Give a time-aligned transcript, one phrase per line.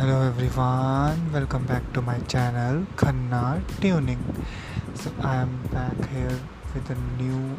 [0.00, 4.22] Hello everyone, welcome back to my channel Khanna Tuning.
[4.94, 6.38] So I am back here
[6.74, 7.58] with a new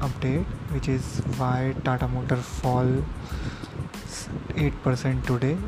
[0.00, 3.04] update which is why Tata Motor fall
[4.54, 5.58] 8% today.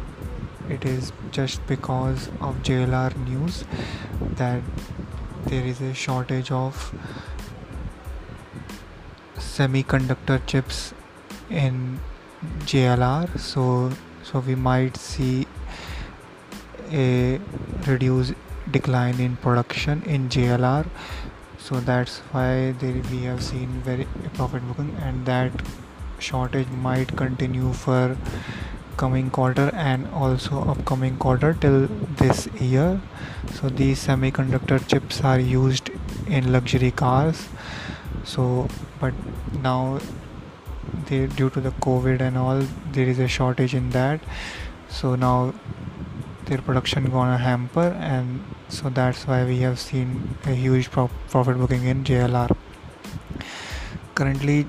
[0.70, 3.64] It is just because of JLR news
[4.36, 4.62] that
[5.48, 6.94] there is a shortage of
[9.36, 10.94] semiconductor chips
[11.50, 12.00] in
[12.60, 13.90] JLR so
[14.24, 15.46] so we might see
[16.90, 17.40] a
[17.86, 18.34] reduced
[18.70, 20.86] decline in production in JLR
[21.64, 25.50] so that's why there we have seen very profit booking and that
[26.18, 28.18] shortage might continue for
[28.98, 31.86] coming quarter and also upcoming quarter till
[32.18, 33.00] this year.
[33.54, 35.90] So these semiconductor chips are used
[36.26, 37.48] in luxury cars.
[38.24, 38.68] So
[39.00, 39.14] but
[39.62, 40.00] now
[41.06, 44.20] they, due to the covid and all there is a shortage in that.
[44.88, 45.54] So now
[46.46, 51.56] their production gonna hamper and so that's why we have seen a huge pro- profit
[51.58, 52.54] booking in JLR
[54.14, 54.66] currently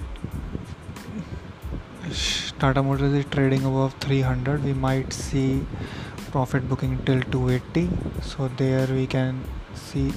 [2.59, 5.65] Tata Motors is trading above 300 we might see
[6.31, 7.89] profit booking till 280
[8.21, 9.43] so there we can
[9.75, 10.13] see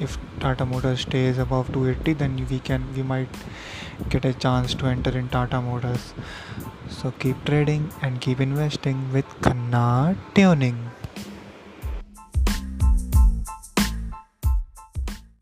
[0.00, 3.28] if Tata Motors stays above 280 then we can we might
[4.08, 6.14] get a chance to enter in Tata Motors.
[6.88, 10.87] So keep trading and keep investing with Khanna Tuning